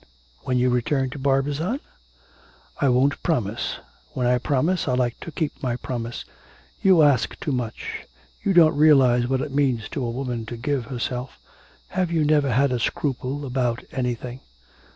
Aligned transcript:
when 0.45 0.57
you 0.57 0.71
return 0.71 1.11
to 1.11 1.19
Barbizon?' 1.19 1.79
'I 2.81 2.89
won't 2.89 3.21
promise. 3.21 3.75
When 4.15 4.25
I 4.25 4.39
promise 4.39 4.87
I 4.87 4.95
like 4.95 5.19
to 5.19 5.31
keep 5.31 5.61
my 5.61 5.75
promise.... 5.75 6.25
You 6.81 7.03
ask 7.03 7.39
too 7.39 7.51
much. 7.51 8.07
You 8.41 8.53
don't 8.53 8.75
realise 8.75 9.27
what 9.27 9.41
it 9.41 9.53
means 9.53 9.87
to 9.89 10.03
a 10.03 10.09
woman 10.09 10.47
to 10.47 10.57
give 10.57 10.85
herself. 10.85 11.37
Have 11.89 12.09
you 12.11 12.25
never 12.25 12.51
had 12.51 12.71
a 12.71 12.79
scruple 12.79 13.45
about 13.45 13.83
anything?' 13.91 14.39